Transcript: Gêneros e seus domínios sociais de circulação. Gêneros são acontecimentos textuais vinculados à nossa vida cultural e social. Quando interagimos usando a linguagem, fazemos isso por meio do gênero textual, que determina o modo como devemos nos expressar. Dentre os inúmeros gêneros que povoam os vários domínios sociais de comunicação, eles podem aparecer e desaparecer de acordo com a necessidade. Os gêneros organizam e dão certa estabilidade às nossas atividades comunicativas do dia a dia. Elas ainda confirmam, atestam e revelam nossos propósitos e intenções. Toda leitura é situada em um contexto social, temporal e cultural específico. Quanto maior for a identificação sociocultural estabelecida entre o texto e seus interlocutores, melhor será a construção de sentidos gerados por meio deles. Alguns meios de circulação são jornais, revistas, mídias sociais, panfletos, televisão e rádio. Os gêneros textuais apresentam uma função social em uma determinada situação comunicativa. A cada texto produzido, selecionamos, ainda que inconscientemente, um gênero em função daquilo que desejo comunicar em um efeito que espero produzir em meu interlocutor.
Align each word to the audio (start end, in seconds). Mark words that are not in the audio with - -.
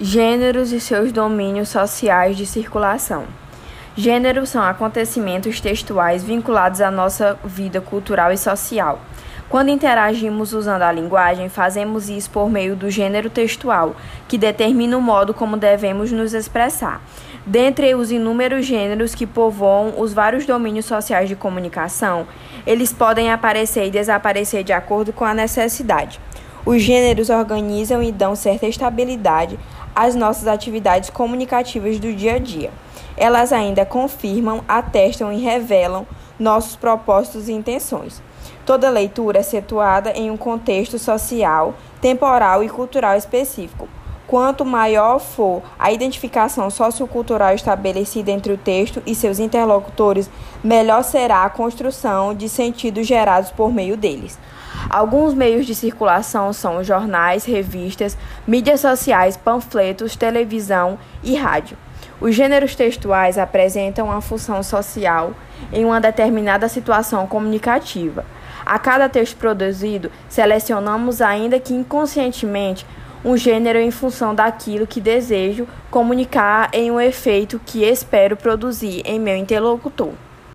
Gêneros 0.00 0.70
e 0.70 0.78
seus 0.78 1.10
domínios 1.10 1.70
sociais 1.70 2.36
de 2.36 2.46
circulação. 2.46 3.24
Gêneros 3.96 4.48
são 4.48 4.62
acontecimentos 4.62 5.60
textuais 5.60 6.22
vinculados 6.22 6.80
à 6.80 6.88
nossa 6.88 7.36
vida 7.44 7.80
cultural 7.80 8.30
e 8.30 8.38
social. 8.38 9.00
Quando 9.48 9.70
interagimos 9.70 10.52
usando 10.52 10.82
a 10.82 10.92
linguagem, 10.92 11.48
fazemos 11.48 12.08
isso 12.08 12.30
por 12.30 12.48
meio 12.48 12.76
do 12.76 12.88
gênero 12.88 13.28
textual, 13.28 13.96
que 14.28 14.38
determina 14.38 14.96
o 14.96 15.02
modo 15.02 15.34
como 15.34 15.56
devemos 15.56 16.12
nos 16.12 16.32
expressar. 16.32 17.02
Dentre 17.44 17.92
os 17.96 18.12
inúmeros 18.12 18.66
gêneros 18.66 19.16
que 19.16 19.26
povoam 19.26 19.94
os 19.98 20.12
vários 20.12 20.46
domínios 20.46 20.86
sociais 20.86 21.28
de 21.28 21.34
comunicação, 21.34 22.24
eles 22.64 22.92
podem 22.92 23.32
aparecer 23.32 23.86
e 23.88 23.90
desaparecer 23.90 24.62
de 24.62 24.72
acordo 24.72 25.12
com 25.12 25.24
a 25.24 25.34
necessidade. 25.34 26.20
Os 26.68 26.82
gêneros 26.82 27.30
organizam 27.30 28.02
e 28.02 28.12
dão 28.12 28.36
certa 28.36 28.66
estabilidade 28.66 29.58
às 29.96 30.14
nossas 30.14 30.46
atividades 30.46 31.08
comunicativas 31.08 31.98
do 31.98 32.12
dia 32.12 32.34
a 32.34 32.38
dia. 32.38 32.70
Elas 33.16 33.54
ainda 33.54 33.86
confirmam, 33.86 34.62
atestam 34.68 35.32
e 35.32 35.40
revelam 35.40 36.06
nossos 36.38 36.76
propósitos 36.76 37.48
e 37.48 37.52
intenções. 37.52 38.20
Toda 38.66 38.90
leitura 38.90 39.38
é 39.38 39.42
situada 39.42 40.10
em 40.10 40.30
um 40.30 40.36
contexto 40.36 40.98
social, 40.98 41.72
temporal 42.02 42.62
e 42.62 42.68
cultural 42.68 43.16
específico. 43.16 43.87
Quanto 44.28 44.62
maior 44.62 45.18
for 45.18 45.62
a 45.78 45.90
identificação 45.90 46.68
sociocultural 46.68 47.54
estabelecida 47.54 48.30
entre 48.30 48.52
o 48.52 48.58
texto 48.58 49.02
e 49.06 49.14
seus 49.14 49.38
interlocutores, 49.38 50.30
melhor 50.62 51.02
será 51.02 51.44
a 51.44 51.50
construção 51.50 52.34
de 52.34 52.46
sentidos 52.46 53.06
gerados 53.06 53.50
por 53.50 53.72
meio 53.72 53.96
deles. 53.96 54.38
Alguns 54.90 55.32
meios 55.32 55.64
de 55.64 55.74
circulação 55.74 56.52
são 56.52 56.84
jornais, 56.84 57.46
revistas, 57.46 58.18
mídias 58.46 58.82
sociais, 58.82 59.34
panfletos, 59.34 60.14
televisão 60.14 60.98
e 61.24 61.34
rádio. 61.34 61.78
Os 62.20 62.34
gêneros 62.34 62.74
textuais 62.74 63.38
apresentam 63.38 64.08
uma 64.08 64.20
função 64.20 64.62
social 64.62 65.32
em 65.72 65.86
uma 65.86 66.02
determinada 66.02 66.68
situação 66.68 67.26
comunicativa. 67.26 68.26
A 68.66 68.78
cada 68.78 69.08
texto 69.08 69.38
produzido, 69.38 70.12
selecionamos, 70.28 71.22
ainda 71.22 71.58
que 71.58 71.72
inconscientemente, 71.72 72.84
um 73.28 73.36
gênero 73.36 73.78
em 73.78 73.90
função 73.90 74.34
daquilo 74.34 74.86
que 74.86 75.02
desejo 75.02 75.68
comunicar 75.90 76.70
em 76.72 76.90
um 76.90 76.98
efeito 76.98 77.60
que 77.66 77.84
espero 77.84 78.38
produzir 78.38 79.02
em 79.04 79.20
meu 79.20 79.36
interlocutor. 79.36 80.12